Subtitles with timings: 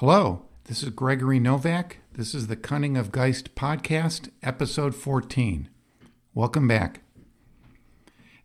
[0.00, 1.98] Hello, this is Gregory Novak.
[2.14, 5.68] This is the Cunning of Geist podcast, episode 14.
[6.32, 7.02] Welcome back.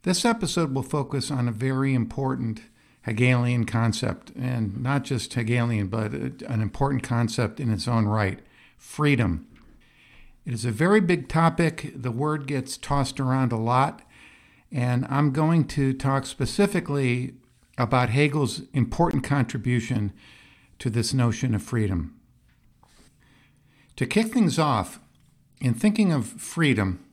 [0.02, 2.64] This episode will focus on a very important
[3.04, 8.42] Hegelian concept, and not just Hegelian, but an important concept in its own right
[8.78, 9.48] freedom.
[10.46, 11.94] It is a very big topic.
[11.96, 14.02] The word gets tossed around a lot,
[14.74, 17.36] and I'm going to talk specifically
[17.78, 20.12] about Hegel's important contribution
[20.80, 22.20] to this notion of freedom.
[23.96, 25.00] To kick things off,
[25.62, 27.06] in thinking of freedom,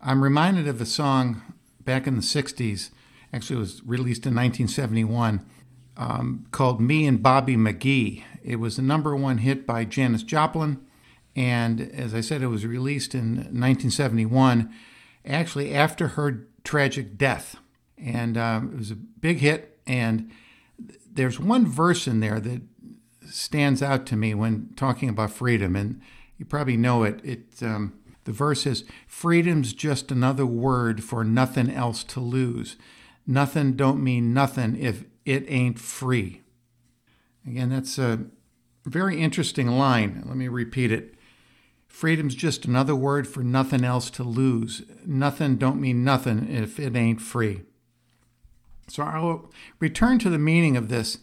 [0.00, 1.42] I'm reminded of a song
[1.80, 2.90] back in the 60s,
[3.32, 5.44] actually, it was released in 1971,
[5.96, 8.22] um, called Me and Bobby McGee.
[8.42, 10.80] It was the number one hit by Janis Joplin,
[11.34, 14.72] and as I said, it was released in 1971,
[15.26, 17.56] actually after her tragic death.
[17.96, 20.30] And um, it was a big hit, and
[21.10, 22.62] there's one verse in there that
[23.26, 26.00] stands out to me when talking about freedom, and
[26.38, 27.20] you probably know it.
[27.24, 32.76] It um, the verse is freedom's just another word for nothing else to lose.
[33.26, 36.42] Nothing don't mean nothing if it ain't free.
[37.46, 38.26] Again, that's a
[38.84, 40.22] very interesting line.
[40.26, 41.14] Let me repeat it.
[41.86, 44.82] Freedom's just another word for nothing else to lose.
[45.06, 47.62] Nothing don't mean nothing if it ain't free.
[48.88, 51.18] So I'll return to the meaning of this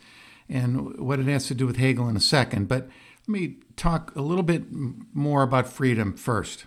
[0.52, 2.90] and what it has to do with Hegel in a second, but
[3.28, 4.66] let me talk a little bit
[5.14, 6.66] more about freedom first.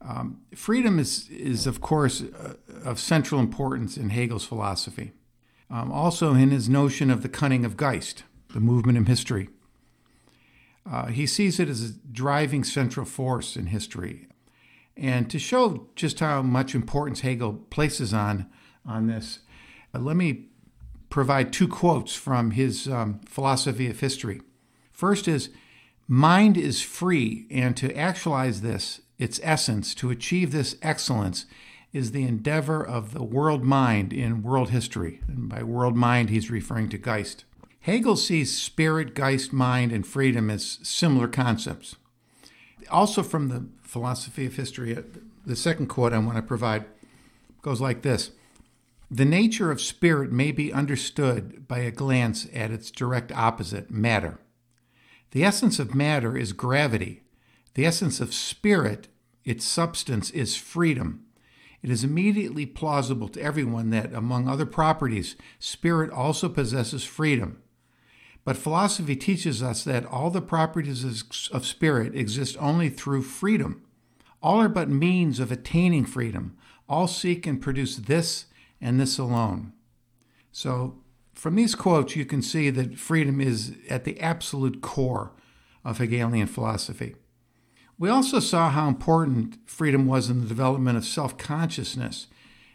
[0.00, 5.12] Um, freedom is, is, of course, uh, of central importance in Hegel's philosophy.
[5.70, 8.22] Um, also, in his notion of the cunning of Geist,
[8.54, 9.48] the movement in history.
[10.90, 14.28] Uh, he sees it as a driving central force in history.
[14.96, 18.46] And to show just how much importance Hegel places on,
[18.86, 19.40] on this,
[19.94, 20.46] uh, let me
[21.10, 24.40] provide two quotes from his um, philosophy of history.
[24.92, 25.50] First is,
[26.06, 31.46] mind is free, and to actualize this its essence, to achieve this excellence,
[31.92, 35.20] is the endeavor of the world mind in world history.
[35.26, 37.44] And by world mind, he's referring to Geist.
[37.80, 41.96] Hegel sees spirit, Geist, mind, and freedom as similar concepts.
[42.90, 45.02] Also, from the philosophy of history, uh,
[45.44, 46.84] the second quote I want to provide
[47.62, 48.30] goes like this
[49.10, 54.38] The nature of spirit may be understood by a glance at its direct opposite, matter.
[55.30, 57.22] The essence of matter is gravity,
[57.74, 59.08] the essence of spirit,
[59.44, 61.24] its substance, is freedom.
[61.80, 67.62] It is immediately plausible to everyone that, among other properties, spirit also possesses freedom.
[68.44, 71.04] But philosophy teaches us that all the properties
[71.50, 73.82] of spirit exist only through freedom.
[74.42, 76.56] All are but means of attaining freedom.
[76.88, 78.46] All seek and produce this
[78.80, 79.72] and this alone.
[80.52, 80.98] So,
[81.34, 85.32] from these quotes, you can see that freedom is at the absolute core
[85.84, 87.14] of Hegelian philosophy.
[87.96, 92.26] We also saw how important freedom was in the development of self consciousness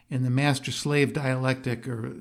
[0.10, 2.14] in the master slave dialectic, or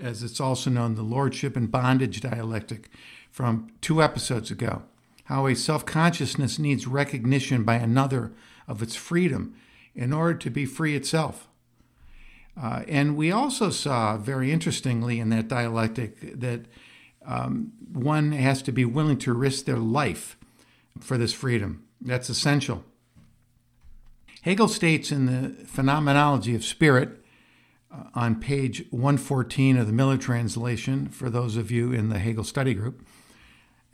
[0.00, 2.88] as it's also known, the lordship and bondage dialectic
[3.30, 4.82] from two episodes ago.
[5.24, 8.32] How a self consciousness needs recognition by another
[8.68, 9.54] of its freedom
[9.94, 11.48] in order to be free itself.
[12.60, 16.66] Uh, and we also saw, very interestingly, in that dialectic, that
[17.24, 20.36] um, one has to be willing to risk their life
[21.00, 21.84] for this freedom.
[22.00, 22.84] That's essential.
[24.42, 27.22] Hegel states in the Phenomenology of Spirit
[27.92, 32.44] uh, on page 114 of the Miller translation, for those of you in the Hegel
[32.44, 33.06] study group,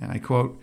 [0.00, 0.60] and I quote,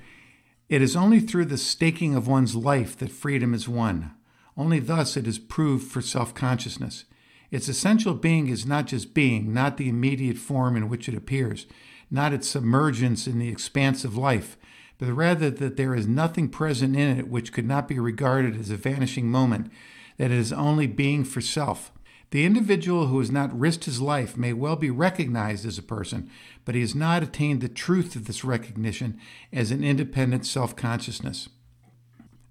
[0.69, 4.11] It is only through the staking of one's life that freedom is won.
[4.55, 7.05] Only thus it is proved for self consciousness.
[7.53, 11.67] Its essential being is not just being, not the immediate form in which it appears,
[12.09, 14.57] not its submergence in the expanse of life,
[14.97, 18.71] but rather that there is nothing present in it which could not be regarded as
[18.71, 19.71] a vanishing moment,
[20.17, 21.91] that it is only being for self.
[22.31, 26.31] The individual who has not risked his life may well be recognized as a person,
[26.65, 29.19] but he has not attained the truth of this recognition
[29.51, 31.49] as an independent self consciousness.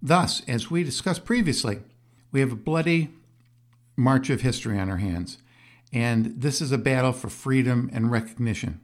[0.00, 1.80] Thus, as we discussed previously,
[2.30, 3.10] we have a bloody
[3.96, 5.38] march of history on our hands,
[5.92, 8.80] and this is a battle for freedom and recognition.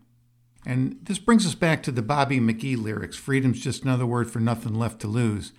[0.67, 4.41] And this brings us back to the Bobby McGee lyrics freedom's just another word for
[4.41, 5.53] nothing left to lose.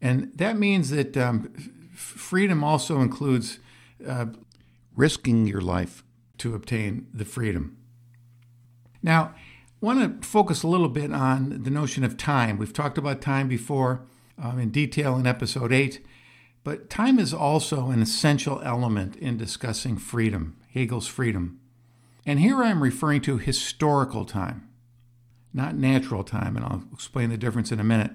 [0.00, 1.52] And that means that um,
[1.94, 3.58] freedom also includes
[4.06, 4.26] uh,
[4.96, 6.02] risking your life
[6.38, 7.76] to obtain the freedom.
[9.02, 9.34] Now,
[9.82, 12.58] I want to focus a little bit on the notion of time.
[12.58, 14.06] We've talked about time before
[14.42, 16.04] um, in detail in episode 8,
[16.64, 21.60] but time is also an essential element in discussing freedom, Hegel's freedom.
[22.26, 24.68] And here I am referring to historical time,
[25.52, 28.12] not natural time, and I'll explain the difference in a minute.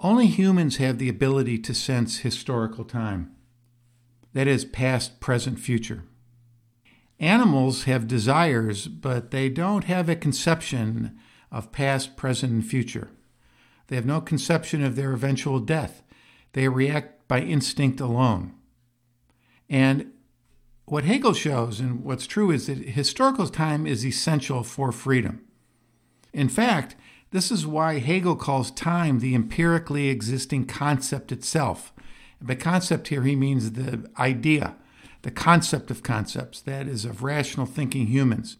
[0.00, 3.30] Only humans have the ability to sense historical time.
[4.32, 6.02] That is, past, present, future.
[7.20, 11.16] Animals have desires, but they don't have a conception
[11.52, 13.10] of past, present, and future.
[13.86, 16.02] They have no conception of their eventual death.
[16.52, 18.54] They react by instinct alone.
[19.68, 20.12] And
[20.84, 25.42] what Hegel shows, and what's true, is that historical time is essential for freedom.
[26.32, 26.96] In fact,
[27.30, 31.92] this is why Hegel calls time the empirically existing concept itself.
[32.40, 34.76] By concept here, he means the idea,
[35.22, 38.58] the concept of concepts, that is, of rational thinking humans.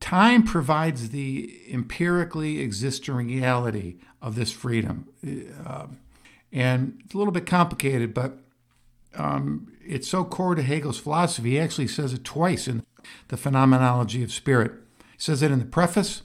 [0.00, 5.08] Time provides the empirically existing reality of this freedom.
[5.64, 5.86] Uh,
[6.54, 8.38] and it's a little bit complicated, but
[9.16, 11.50] um, it's so core to Hegel's philosophy.
[11.50, 12.84] He actually says it twice in
[13.28, 14.72] the Phenomenology of Spirit.
[14.98, 16.22] He says it in the preface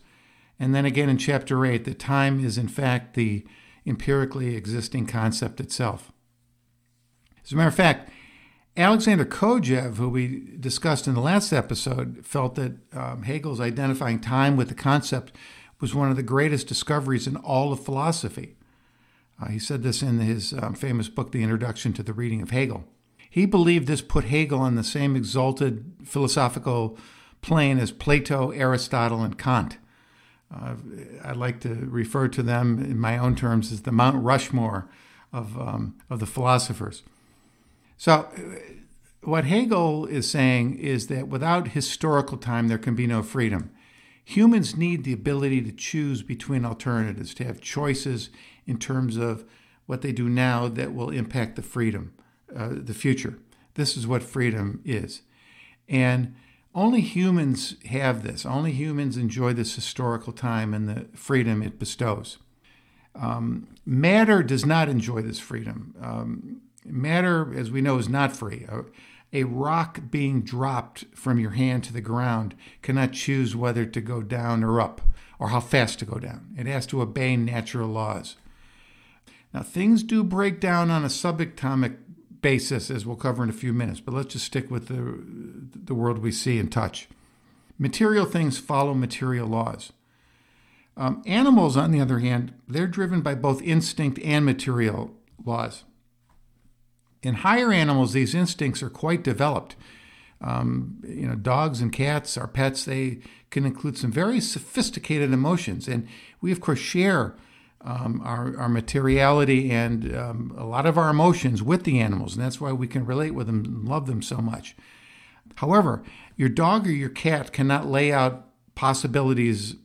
[0.59, 3.43] and then again in chapter 8 that time is in fact the
[3.87, 6.11] empirically existing concept itself.
[7.43, 8.11] As a matter of fact,
[8.77, 14.55] Alexander Kojève, who we discussed in the last episode, felt that um, Hegel's identifying time
[14.55, 15.35] with the concept
[15.81, 18.57] was one of the greatest discoveries in all of philosophy.
[19.41, 22.51] Uh, he said this in his um, famous book, The Introduction to the Reading of
[22.51, 22.85] Hegel.
[23.29, 26.97] He believed this put Hegel on the same exalted philosophical
[27.41, 29.77] plane as Plato, Aristotle, and Kant.
[30.53, 30.75] Uh,
[31.23, 34.89] I like to refer to them in my own terms as the Mount Rushmore
[35.31, 37.03] of, um, of the philosophers.
[37.97, 38.27] So,
[39.21, 43.69] what Hegel is saying is that without historical time, there can be no freedom.
[44.29, 48.29] Humans need the ability to choose between alternatives, to have choices
[48.67, 49.43] in terms of
[49.87, 52.13] what they do now that will impact the freedom,
[52.55, 53.39] uh, the future.
[53.73, 55.23] This is what freedom is.
[55.87, 56.35] And
[56.75, 58.45] only humans have this.
[58.45, 62.37] Only humans enjoy this historical time and the freedom it bestows.
[63.15, 65.95] Um, matter does not enjoy this freedom.
[65.99, 68.67] Um, matter, as we know, is not free.
[69.31, 74.21] A, rock being dropped from your hand to the ground cannot choose whether to go
[74.21, 75.01] down or up
[75.37, 76.53] or how fast to go down.
[76.57, 78.35] It has to obey natural laws.
[79.53, 81.97] Now, things do break down on a subatomic
[82.41, 85.19] basis, as we'll cover in a few minutes, but let's just stick with the,
[85.85, 87.07] the world we see and touch.
[87.77, 89.93] Material things follow material laws.
[90.97, 95.11] Um, animals, on the other hand, they're driven by both instinct and material
[95.43, 95.83] laws.
[97.21, 99.75] In higher animals, these instincts are quite developed.
[100.41, 103.19] Um, you know, dogs and cats, our pets, they
[103.49, 106.07] can include some very sophisticated emotions, and
[106.39, 107.35] we of course share
[107.81, 112.43] um, our, our materiality and um, a lot of our emotions with the animals, and
[112.43, 114.75] that's why we can relate with them and love them so much.
[115.55, 116.03] However,
[116.37, 118.45] your dog or your cat cannot lay out
[118.75, 119.75] possibilities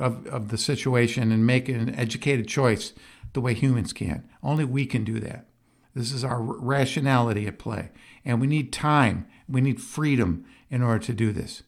[0.00, 2.92] of, of the situation and make an educated choice
[3.34, 4.28] the way humans can.
[4.42, 5.46] Only we can do that.
[5.94, 7.90] This is our rationality at play.
[8.24, 11.62] And we need time, we need freedom in order to do this.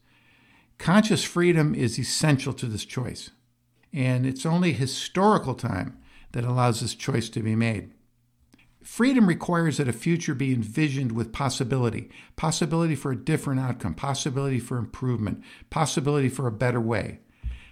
[0.78, 3.30] Conscious freedom is essential to this choice
[3.94, 5.96] and it's only historical time
[6.32, 7.92] that allows this choice to be made.
[8.82, 14.58] Freedom requires that a future be envisioned with possibility possibility for a different outcome, possibility
[14.58, 17.20] for improvement, possibility for a better way.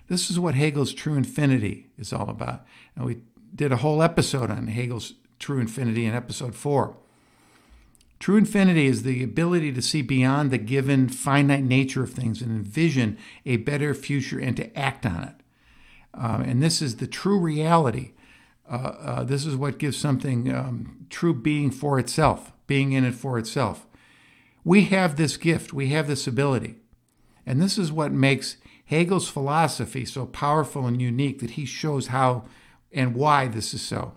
[0.07, 2.65] This is what Hegel's true infinity is all about.
[2.97, 3.23] And we
[3.55, 6.97] did a whole episode on Hegel's true infinity in episode four.
[8.21, 12.53] True infinity is the ability to see beyond the given finite nature of things and
[12.53, 15.35] envision a better future and to act on it.
[16.15, 18.13] Uh, and this is the true reality.
[18.71, 23.15] Uh, uh, this is what gives something um, true being for itself, being in it
[23.15, 23.87] for itself.
[24.63, 26.77] We have this gift, we have this ability.
[27.45, 32.45] And this is what makes Hegel's philosophy so powerful and unique that he shows how
[32.93, 34.13] and why this is so.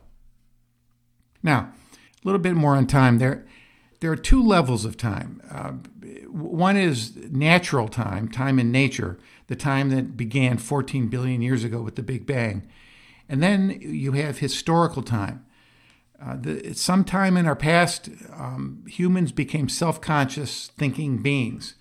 [1.45, 3.19] Now, a little bit more on time.
[3.19, 3.45] There,
[3.99, 5.41] there are two levels of time.
[5.49, 5.73] Uh,
[6.27, 11.81] one is natural time, time in nature, the time that began 14 billion years ago
[11.81, 12.67] with the Big Bang.
[13.29, 15.45] And then you have historical time.
[16.19, 21.75] Uh, the, sometime in our past, um, humans became self conscious thinking beings.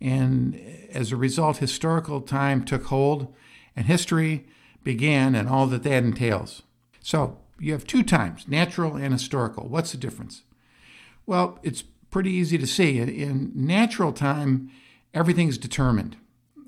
[0.00, 0.58] And
[0.90, 3.34] as a result, historical time took hold
[3.76, 4.46] and history
[4.82, 6.62] began and all that that entails.
[7.00, 9.68] So you have two times, natural and historical.
[9.68, 10.42] What's the difference?
[11.26, 12.98] Well, it's pretty easy to see.
[12.98, 14.70] In natural time,
[15.14, 16.16] everything's determined.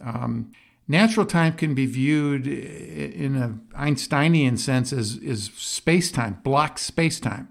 [0.05, 0.53] Um,
[0.87, 7.19] natural time can be viewed in an Einsteinian sense as, as space time, block space
[7.19, 7.49] time.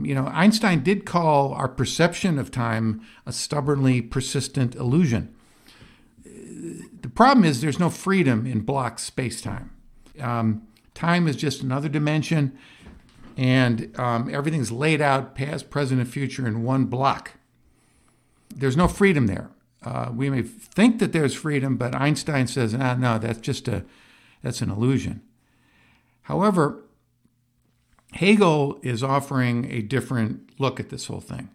[0.00, 5.34] You know, Einstein did call our perception of time a stubbornly persistent illusion.
[6.24, 9.70] the problem is there's no freedom in block space time.
[10.20, 10.67] Um,
[10.98, 12.58] time is just another dimension,
[13.36, 17.34] and um, everything's laid out past, present, and future in one block.
[18.54, 19.50] There's no freedom there.
[19.82, 23.84] Uh, we may think that there's freedom, but Einstein says, ah, no, that's just a
[24.42, 25.22] that's an illusion.
[26.22, 26.84] However,
[28.14, 31.50] Hegel is offering a different look at this whole thing.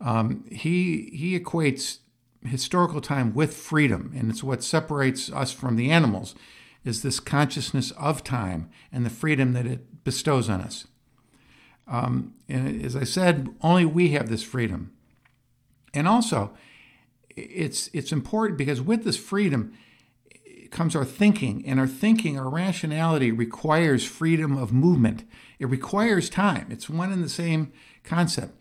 [0.00, 1.98] Um, he he equates
[2.44, 6.34] historical time with freedom, and it's what separates us from the animals,
[6.84, 10.86] is this consciousness of time and the freedom that it bestows on us.
[11.86, 14.92] Um, and as I said, only we have this freedom.
[15.94, 16.52] And also,
[17.36, 19.72] it's it's important because with this freedom
[20.70, 25.24] comes our thinking, and our thinking, our rationality requires freedom of movement.
[25.58, 26.66] It requires time.
[26.70, 27.72] It's one and the same
[28.02, 28.58] concept.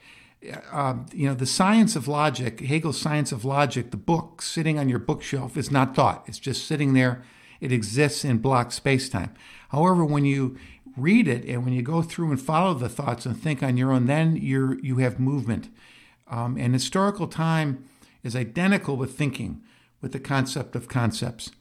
[0.71, 4.89] Uh, you know, the science of logic, Hegel's Science of Logic, the book sitting on
[4.89, 6.23] your bookshelf is not thought.
[6.27, 7.23] It's just sitting there.
[7.61, 9.33] It exists in block space-time.
[9.69, 10.57] However, when you
[10.97, 13.93] read it and when you go through and follow the thoughts and think on your
[13.93, 15.69] own, then you you have movement.
[16.27, 17.85] Um, and historical time
[18.23, 19.61] is identical with thinking,
[20.01, 21.51] with the concept of concepts,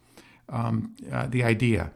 [0.49, 1.92] um, uh, the idea.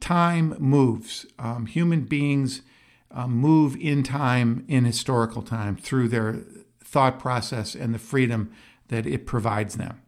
[0.00, 1.26] Time moves.
[1.38, 2.62] Um, human beings
[3.10, 6.42] uh, move in time, in historical time, through their
[6.84, 8.52] thought process and the freedom
[8.88, 10.00] that it provides them.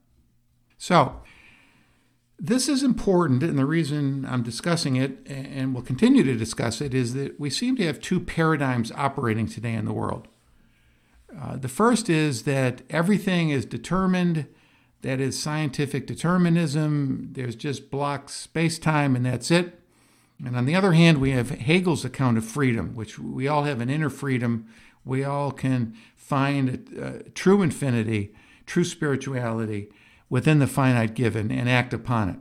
[0.76, 1.22] So,
[2.38, 6.94] this is important, and the reason I'm discussing it and will continue to discuss it
[6.94, 10.28] is that we seem to have two paradigms operating today in the world.
[11.36, 14.46] Uh, the first is that everything is determined,
[15.02, 19.80] that is scientific determinism, there's just blocks space time, and that's it.
[20.44, 23.80] And on the other hand, we have Hegel's account of freedom, which we all have
[23.80, 24.68] an inner freedom.
[25.04, 28.32] We all can find a, a true infinity,
[28.64, 29.88] true spirituality
[30.30, 32.38] within the finite given and act upon it.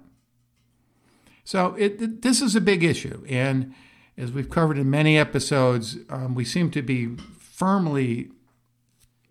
[1.44, 3.26] So it, this is a big issue.
[3.30, 3.74] And
[4.18, 8.32] as we've covered in many episodes, um, we seem to be firmly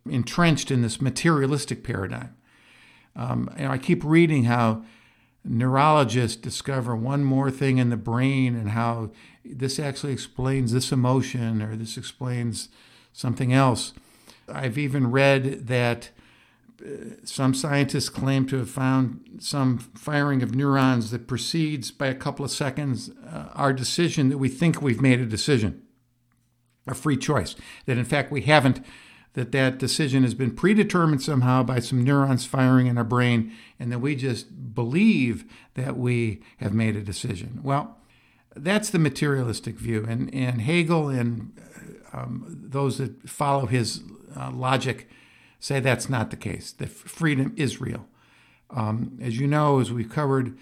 [0.09, 2.35] entrenched in this materialistic paradigm.
[3.15, 4.85] Um, and I keep reading how
[5.45, 9.11] neurologists discover one more thing in the brain and how
[9.45, 12.69] this actually explains this emotion or this explains
[13.13, 13.93] something else.
[14.49, 16.11] I've even read that
[17.25, 22.45] some scientists claim to have found some firing of neurons that precedes by a couple
[22.45, 25.83] of seconds uh, our decision that we think we've made a decision,
[26.87, 27.57] a free choice,
[27.87, 28.85] that in fact we haven't
[29.37, 33.93] that that decision has been predetermined somehow by some neurons firing in our brain and
[33.93, 37.61] that we just believe that we have made a decision.
[37.63, 37.99] Well,
[38.55, 40.07] that's the materialistic view.
[40.09, 41.53] And, and Hegel and
[42.15, 44.01] uh, um, those that follow his
[44.35, 45.07] uh, logic
[45.67, 48.07] say that's not the case, that freedom is real.
[48.71, 50.57] Um, as you know, as we've covered,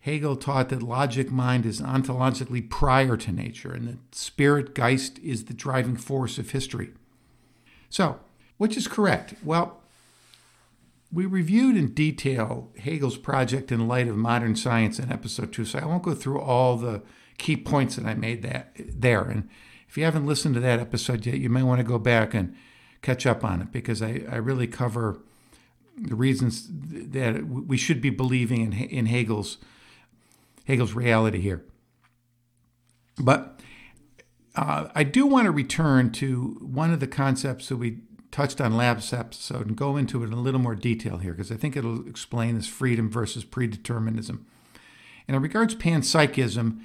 [0.00, 5.44] Hegel taught that logic mind is ontologically prior to nature and that spirit Geist is
[5.44, 6.90] the driving force of history.
[7.88, 8.18] So,
[8.56, 9.34] which is correct?
[9.44, 9.80] Well,
[11.12, 15.78] we reviewed in detail Hegel's project in light of modern science in episode two, so
[15.78, 17.02] I won't go through all the
[17.38, 19.22] key points that I made that there.
[19.22, 19.48] And
[19.88, 22.56] if you haven't listened to that episode yet, you may want to go back and
[23.02, 25.18] catch up on it because I, I really cover
[25.96, 29.58] the reasons that we should be believing in, in Hegel's
[30.64, 31.64] Hegel's reality here.
[33.18, 33.60] But
[34.54, 37.98] uh, I do want to return to one of the concepts that we
[38.30, 41.50] touched on last episode and go into it in a little more detail here because
[41.50, 44.40] I think it'll explain this freedom versus predeterminism.
[45.26, 46.82] And in regards panpsychism,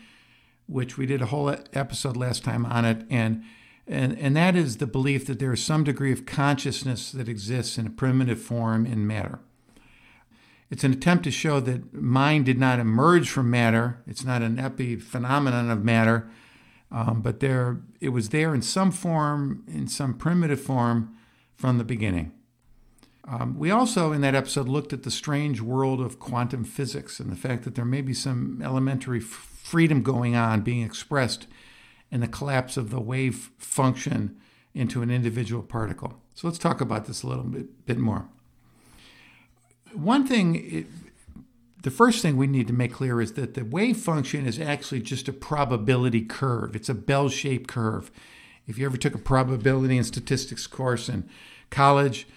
[0.67, 3.43] which we did a whole episode last time on it, and
[3.87, 7.77] and, and that is the belief that there is some degree of consciousness that exists
[7.77, 9.39] in a primitive form in matter.
[10.69, 14.01] It's an attempt to show that mind did not emerge from matter.
[14.07, 16.29] It's not an epiphenomenon of matter,
[16.91, 21.15] um, but there, it was there in some form, in some primitive form,
[21.55, 22.31] from the beginning.
[23.25, 27.31] Um, we also, in that episode, looked at the strange world of quantum physics and
[27.31, 31.47] the fact that there may be some elementary f- freedom going on being expressed
[32.13, 34.37] in the collapse of the wave function
[34.75, 36.21] into an individual particle.
[36.35, 38.27] So let's talk about this a little bit, bit more.
[39.93, 40.85] One thing it,
[41.81, 45.01] the first thing we need to make clear is that the wave function is actually
[45.01, 46.75] just a probability curve.
[46.75, 48.11] It's a bell shaped curve.
[48.67, 51.27] If you ever took a probability and statistics course in
[51.71, 52.27] college,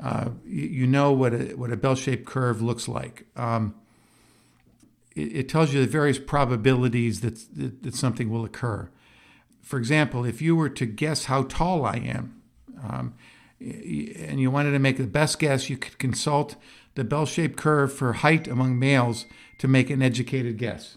[0.00, 3.26] uh, you, you, know what a, what a bell shaped curve looks like.
[3.36, 3.76] Um,
[5.14, 8.90] it, it, tells you the various probabilities that, that, that, something will occur.
[9.62, 12.42] For example, if you were to guess how tall I am,
[12.82, 13.14] um,
[13.60, 16.56] and you wanted to make the best guess, you could consult
[16.94, 19.26] the bell shaped curve for height among males
[19.58, 20.96] to make an educated guess.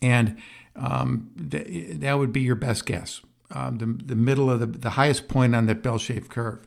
[0.00, 0.36] And
[0.76, 3.20] um, th- that would be your best guess.
[3.50, 6.66] Um, the, the middle of the, the highest point on that bell shaped curve.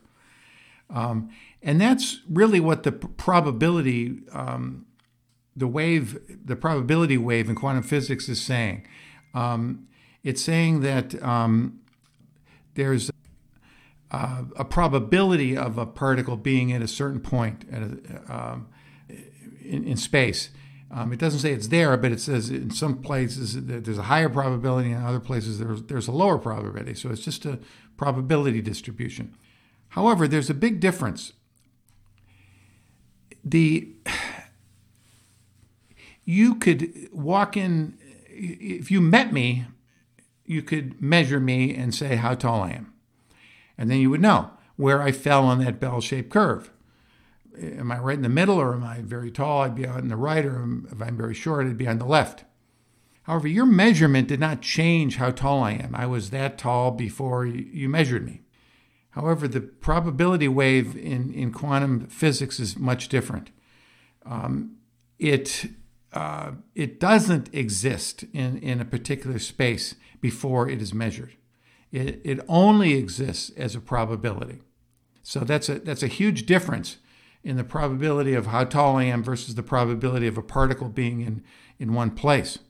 [0.90, 1.30] Um,
[1.62, 4.86] and that's really what the probability, um,
[5.56, 8.86] the wave, the probability wave in quantum physics is saying.
[9.34, 9.88] Um,
[10.26, 11.78] it's saying that um,
[12.74, 13.12] there's
[14.10, 18.68] uh, a probability of a particle being at a certain point at a, um,
[19.60, 20.50] in, in, space.
[20.90, 24.28] Um, it doesn't say it's there, but it says in some places there's a higher
[24.28, 26.94] probability, and in other places there's, there's a lower probability.
[26.94, 27.60] So it's just a
[27.96, 29.32] probability distribution.
[29.90, 31.34] However, there's a big difference.
[33.44, 33.92] The
[36.24, 37.96] you could walk in
[38.28, 39.66] if you met me,
[40.46, 42.92] you could measure me and say how tall I am.
[43.76, 46.70] And then you would know where I fell on that bell shaped curve.
[47.60, 49.62] Am I right in the middle or am I very tall?
[49.62, 52.44] I'd be on the right, or if I'm very short, I'd be on the left.
[53.22, 55.94] However, your measurement did not change how tall I am.
[55.94, 58.42] I was that tall before you measured me.
[59.10, 63.50] However, the probability wave in, in quantum physics is much different.
[64.26, 64.76] Um,
[65.18, 65.66] it,
[66.16, 71.36] uh, it doesn't exist in, in a particular space before it is measured.
[71.92, 74.60] It, it only exists as a probability.
[75.22, 76.96] So that's a, that's a huge difference
[77.44, 81.20] in the probability of how tall I am versus the probability of a particle being
[81.20, 81.44] in,
[81.78, 82.60] in one place.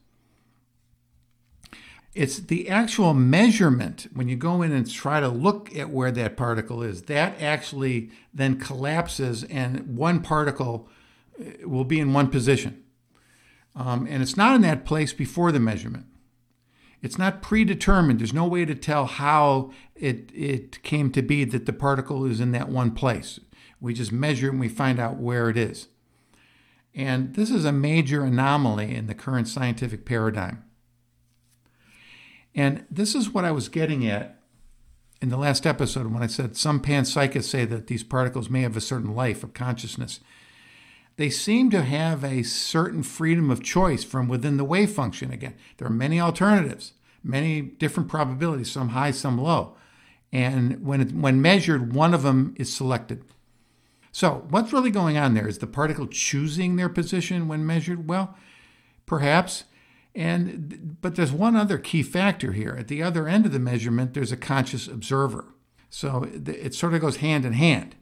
[2.14, 6.36] It's the actual measurement when you go in and try to look at where that
[6.36, 10.88] particle is, that actually then collapses and one particle
[11.40, 12.82] uh, will be in one position.
[13.76, 16.06] Um, and it's not in that place before the measurement.
[17.02, 18.20] It's not predetermined.
[18.20, 22.40] There's no way to tell how it, it came to be that the particle is
[22.40, 23.38] in that one place.
[23.80, 25.88] We just measure and we find out where it is.
[26.94, 30.64] And this is a major anomaly in the current scientific paradigm.
[32.54, 34.40] And this is what I was getting at
[35.20, 38.76] in the last episode when I said some panpsychists say that these particles may have
[38.76, 40.20] a certain life of consciousness.
[41.16, 45.30] They seem to have a certain freedom of choice from within the wave function.
[45.30, 46.92] Again, there are many alternatives,
[47.24, 49.76] many different probabilities, some high, some low.
[50.32, 53.24] And when, it, when measured, one of them is selected.
[54.12, 55.48] So, what's really going on there?
[55.48, 58.08] Is the particle choosing their position when measured?
[58.08, 58.36] Well,
[59.06, 59.64] perhaps
[60.16, 62.74] and but there's one other key factor here.
[62.76, 65.52] At the other end of the measurement, there's a conscious observer.
[65.90, 67.94] So it sort of goes hand in hand.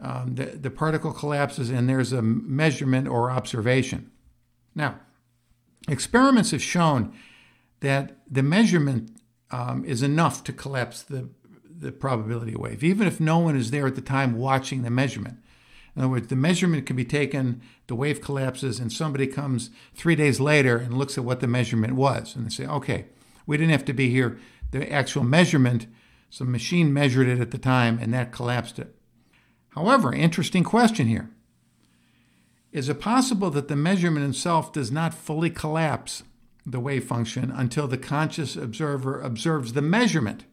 [0.00, 4.10] Um, the, the particle collapses and there's a measurement or observation.
[4.74, 4.98] Now,
[5.88, 7.14] experiments have shown
[7.80, 9.10] that the measurement
[9.50, 11.28] um, is enough to collapse the,
[11.64, 15.36] the probability wave, even if no one is there at the time watching the measurement.
[15.94, 20.14] In other words, the measurement can be taken, the wave collapses, and somebody comes three
[20.14, 22.36] days later and looks at what the measurement was.
[22.36, 23.06] And they say, okay,
[23.44, 24.38] we didn't have to be here.
[24.70, 25.88] The actual measurement,
[26.30, 28.94] some machine measured it at the time, and that collapsed it.
[29.70, 31.30] However, interesting question here.
[32.72, 36.22] Is it possible that the measurement itself does not fully collapse
[36.64, 40.44] the wave function until the conscious observer observes the measurement?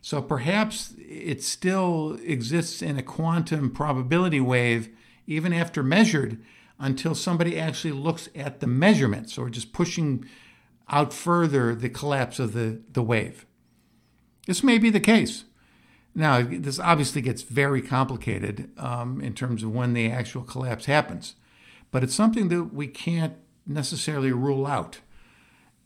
[0.00, 4.88] So perhaps it still exists in a quantum probability wave
[5.26, 6.40] even after measured
[6.78, 10.24] until somebody actually looks at the measurements or just pushing
[10.88, 13.44] out further the collapse of the, the wave.
[14.46, 15.44] This may be the case.
[16.18, 21.36] Now, this obviously gets very complicated um, in terms of when the actual collapse happens,
[21.92, 24.98] but it's something that we can't necessarily rule out.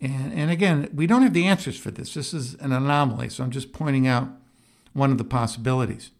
[0.00, 2.14] And, and again, we don't have the answers for this.
[2.14, 4.30] This is an anomaly, so I'm just pointing out
[4.94, 6.12] one of the possibilities.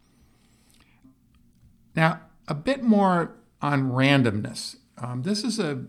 [1.96, 4.77] Now, a bit more on randomness.
[4.98, 5.87] Um, this is a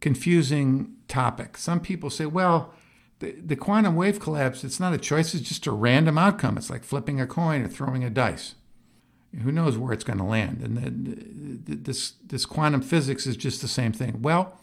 [0.00, 1.56] confusing topic.
[1.56, 2.74] Some people say, well,
[3.20, 6.56] the, the quantum wave collapse, it's not a choice, it's just a random outcome.
[6.56, 8.54] It's like flipping a coin or throwing a dice.
[9.42, 10.60] Who knows where it's going to land?
[10.62, 14.22] And the, the, this, this quantum physics is just the same thing.
[14.22, 14.58] Well,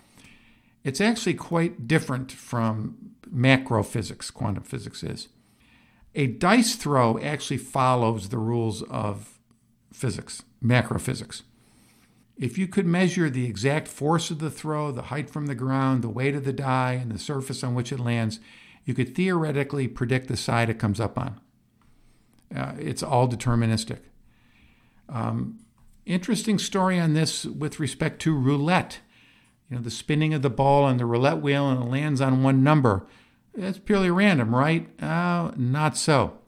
[0.84, 5.30] it's actually quite different from macro physics, quantum physics is.
[6.16, 9.40] A dice throw actually follows the rules of
[9.94, 11.44] physics, macro physics.
[12.40, 16.04] If you could measure the exact force of the throw, the height from the ground,
[16.04, 18.40] the weight of the die, and the surface on which it lands,
[18.86, 21.40] you could theoretically predict the side it comes up on.
[22.56, 24.00] Uh, it's all deterministic.
[25.10, 25.60] Um,
[26.06, 29.00] interesting story on this with respect to roulette
[29.70, 32.44] you know, the spinning of the ball on the roulette wheel and it lands on
[32.44, 33.06] one number.
[33.54, 34.88] That's purely random, right?
[35.02, 36.40] Uh, not so.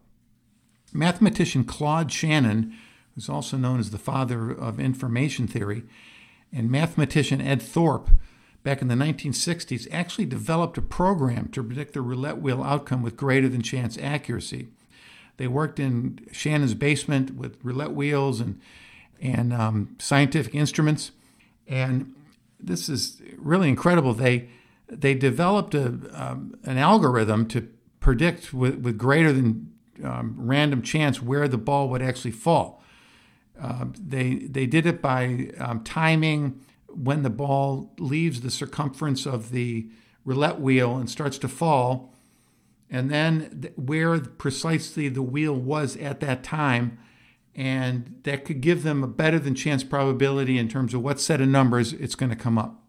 [0.94, 2.74] Mathematician Claude Shannon,
[3.20, 5.84] who's also known as the father of information theory,
[6.54, 8.10] and mathematician Ed Thorp,
[8.64, 13.18] back in the 1960s, actually developed a program to predict the roulette wheel outcome with
[13.18, 14.70] greater than chance accuracy.
[15.36, 18.62] They worked in Shannon's basement with roulette wheels and
[19.22, 21.12] and um, scientific instruments,
[21.68, 22.16] and
[22.58, 24.14] this is really incredible.
[24.14, 24.48] They
[24.88, 27.68] they developed a, um, an algorithm to
[28.00, 29.74] predict with, with greater than
[30.06, 32.80] um, random chance where the ball would actually fall.
[33.62, 39.52] Uh, they they did it by um, timing when the ball leaves the circumference of
[39.52, 39.88] the
[40.26, 42.14] roulette wheel and starts to fall,
[42.90, 46.98] and then th- where precisely the wheel was at that time,
[47.56, 51.42] and that could give them a better than chance probability in terms of what set
[51.42, 52.84] of numbers it's going to come up.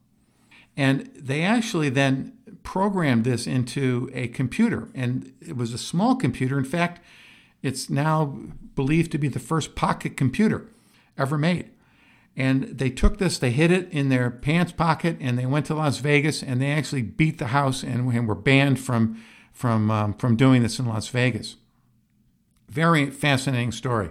[0.76, 6.58] And they actually then programmed this into a computer, and it was a small computer.
[6.58, 7.04] In fact,
[7.62, 8.38] it's now
[8.74, 10.66] believed to be the first pocket computer
[11.18, 11.70] ever made.
[12.36, 15.74] And they took this, they hid it in their pants pocket, and they went to
[15.74, 20.36] Las Vegas, and they actually beat the house and were banned from from um, from
[20.36, 21.56] doing this in Las Vegas.
[22.68, 24.10] Very fascinating story.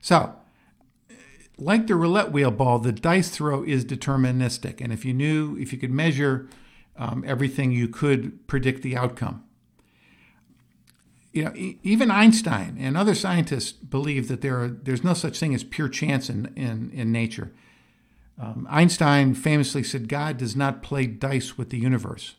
[0.00, 0.34] So,
[1.56, 5.72] like the roulette wheel ball, the dice throw is deterministic, and if you knew, if
[5.72, 6.48] you could measure
[6.96, 9.44] um, everything, you could predict the outcome.
[11.38, 11.52] You know,
[11.84, 15.88] even Einstein and other scientists believe that there are, there's no such thing as pure
[15.88, 17.52] chance in, in, in nature.
[18.42, 22.34] Um, Einstein famously said, God does not play dice with the universe.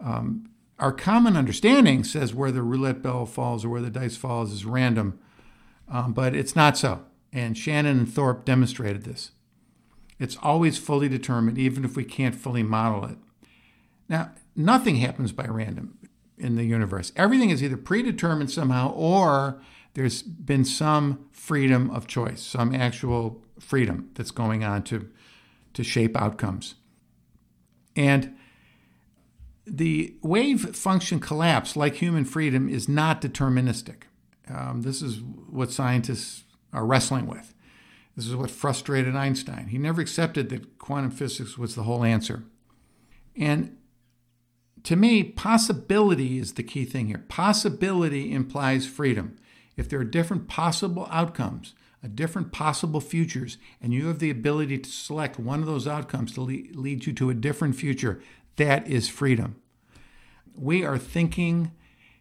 [0.00, 4.50] Um, our common understanding says where the roulette ball falls or where the dice falls
[4.50, 5.20] is random,
[5.88, 7.04] um, but it's not so.
[7.32, 9.30] And Shannon and Thorp demonstrated this.
[10.18, 13.18] It's always fully determined, even if we can't fully model it.
[14.08, 15.96] Now, nothing happens by random
[16.40, 17.12] in the universe.
[17.16, 19.60] Everything is either predetermined somehow or
[19.94, 25.08] there's been some freedom of choice, some actual freedom that's going on to,
[25.74, 26.76] to shape outcomes.
[27.96, 28.36] And
[29.66, 34.02] the wave function collapse, like human freedom, is not deterministic.
[34.48, 37.54] Um, this is what scientists are wrestling with.
[38.16, 39.68] This is what frustrated Einstein.
[39.68, 42.44] He never accepted that quantum physics was the whole answer.
[43.36, 43.76] And
[44.84, 47.24] to me, possibility is the key thing here.
[47.28, 49.36] Possibility implies freedom.
[49.76, 54.78] If there are different possible outcomes, a different possible futures, and you have the ability
[54.78, 58.22] to select one of those outcomes to lead you to a different future,
[58.56, 59.56] that is freedom.
[60.54, 61.72] We are thinking,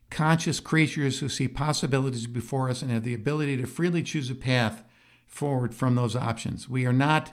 [0.10, 4.36] conscious creatures who see possibilities before us and have the ability to freely choose a
[4.36, 4.84] path
[5.26, 6.67] forward from those options.
[6.67, 7.32] We are not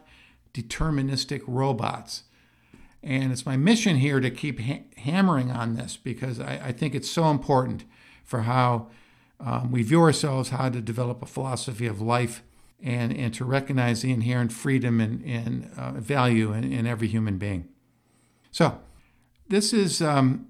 [0.53, 2.25] deterministic robots.
[3.07, 6.93] And it's my mission here to keep ha- hammering on this because I, I, think
[6.93, 7.85] it's so important
[8.25, 8.89] for how
[9.39, 12.43] um, we view ourselves, how to develop a philosophy of life,
[12.83, 17.39] and, and to recognize the inherent freedom and, and uh, value in, in, every human
[17.39, 17.69] being.
[18.51, 18.81] So,
[19.49, 20.49] this is, um,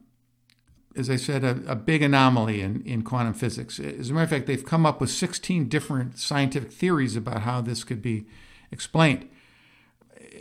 [0.97, 3.79] as I said, a, a big anomaly in, in quantum physics.
[3.79, 7.61] As a matter of fact, they've come up with 16 different scientific theories about how
[7.61, 8.25] this could be
[8.73, 9.29] explained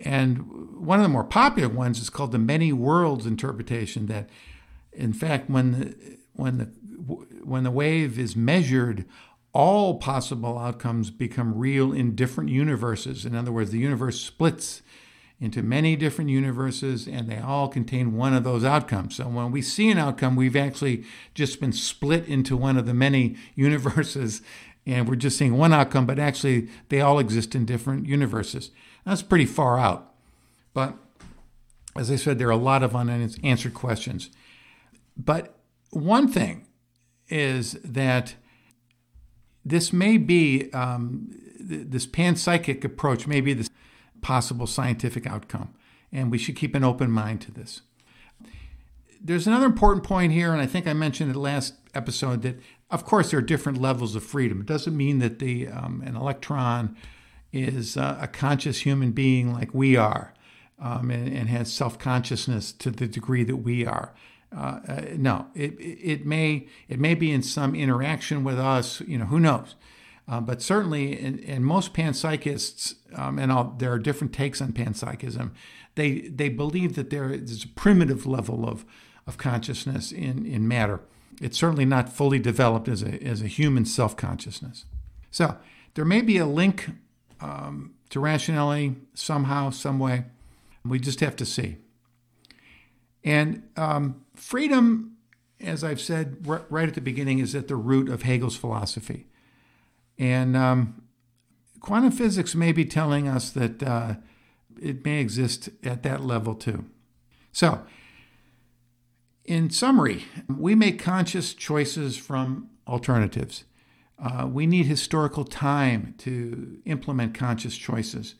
[0.03, 4.29] and one of the more popular ones is called the many worlds interpretation that
[4.93, 6.65] in fact when the when the
[7.43, 9.05] when the wave is measured
[9.53, 13.25] all possible outcomes become real in different universes.
[13.25, 14.81] In other words the universe splits
[15.39, 19.15] into many different universes and they all contain one of those outcomes.
[19.15, 22.93] So when we see an outcome we've actually just been split into one of the
[22.93, 24.41] many universes
[24.85, 28.71] and we're just seeing one outcome but actually they all exist in different universes
[29.05, 30.13] that's pretty far out.
[30.73, 30.95] But
[31.95, 34.29] as I said, there are a lot of unanswered questions.
[35.15, 35.57] But
[35.91, 36.67] one thing
[37.29, 38.35] is that
[39.63, 43.69] this may be um, this panpsychic approach may be the
[44.21, 45.73] possible scientific outcome,
[46.11, 47.81] and we should keep an open mind to this.
[49.21, 52.59] There's another important point here, and I think I mentioned it last episode that,
[52.91, 54.61] of course, there are different levels of freedom.
[54.61, 56.95] It doesn't mean that the um, an electron
[57.55, 60.33] is uh, a conscious human being like we are
[60.79, 64.13] um, and, and, has self consciousness to the degree that we are.
[64.55, 69.01] Uh, uh, no, it, it may it may be in some interaction with us.
[69.01, 69.75] You know, who knows?
[70.27, 74.73] Uh, but certainly, in, in most panpsychists, um, and I'll, there are different takes on
[74.73, 75.51] panpsychism,
[75.95, 78.85] they they believe that there is a primitive level of
[79.27, 81.01] of consciousness in in matter.
[81.41, 84.85] It's certainly not fully developed as a as a human self consciousness.
[85.31, 85.57] So
[85.93, 86.89] there may be a link
[87.41, 90.25] um, to rationality somehow, some way.
[90.83, 91.77] We just have to see.
[93.23, 95.17] And um, freedom,
[95.59, 99.25] as I've said r- right at the beginning, is at the root of Hegel's philosophy.
[100.17, 101.03] And um,
[101.79, 104.15] quantum physics may be telling us that uh,
[104.81, 106.85] it may exist at that level too.
[107.51, 107.81] So,
[109.43, 113.63] in summary, we make conscious choices from alternatives.
[114.17, 118.35] Uh, we need historical time to implement conscious choices.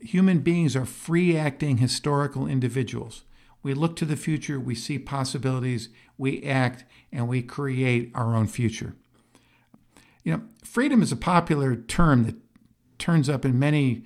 [0.00, 3.24] Human beings are free acting historical individuals.
[3.62, 8.46] We look to the future, we see possibilities, we act, and we create our own
[8.46, 8.94] future.
[10.22, 12.36] You know, freedom is a popular term that
[12.98, 14.04] turns up in many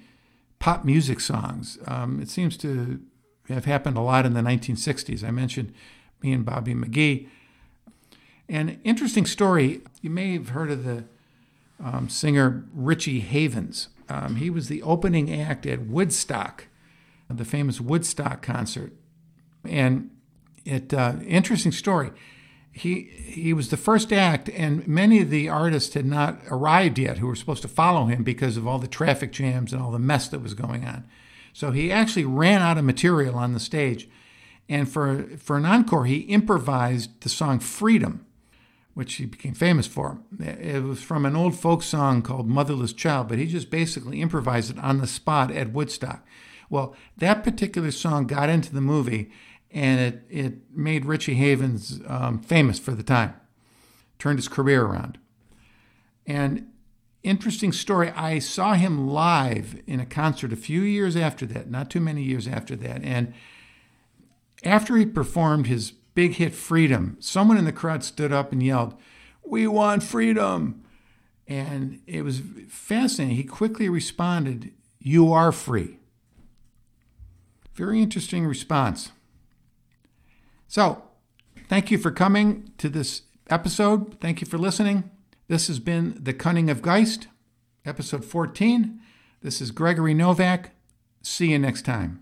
[0.59, 1.79] pop music songs.
[1.87, 3.01] Um, it seems to
[3.49, 5.25] have happened a lot in the 1960s.
[5.25, 5.75] I mentioned
[6.23, 7.29] me and Bobby McGee.
[8.49, 11.05] An interesting story you may have heard of the
[11.83, 13.89] um, singer Richie Havens.
[14.09, 16.67] Um, he was the opening act at Woodstock,
[17.29, 18.93] the famous Woodstock concert.
[19.65, 20.11] And
[20.65, 22.11] it uh, interesting story.
[22.71, 27.19] He he was the first act, and many of the artists had not arrived yet
[27.19, 29.99] who were supposed to follow him because of all the traffic jams and all the
[29.99, 31.05] mess that was going on.
[31.53, 34.09] So he actually ran out of material on the stage,
[34.69, 38.25] and for for an encore, he improvised the song "Freedom."
[38.95, 40.19] Which he became famous for.
[40.39, 44.71] It was from an old folk song called Motherless Child, but he just basically improvised
[44.71, 46.27] it on the spot at Woodstock.
[46.69, 49.31] Well, that particular song got into the movie
[49.71, 53.35] and it, it made Richie Havens um, famous for the time,
[54.19, 55.19] turned his career around.
[56.27, 56.71] And
[57.23, 61.91] interesting story, I saw him live in a concert a few years after that, not
[61.91, 63.03] too many years after that.
[63.03, 63.33] And
[64.65, 68.95] after he performed his big hit Freedom, someone in the crowd stood up and yelled,
[69.45, 70.85] We want freedom.
[71.49, 73.37] And it was fascinating.
[73.37, 75.99] He quickly responded, You are free.
[77.75, 79.13] Very interesting response.
[80.69, 81.03] So,
[81.69, 84.19] thank you for coming to this episode.
[84.21, 85.11] Thank you for listening.
[85.49, 87.29] This has been The Cunning of Geist,
[87.85, 89.01] episode 14.
[89.43, 90.71] This is Gregory Novak.
[91.23, 92.22] See you next time.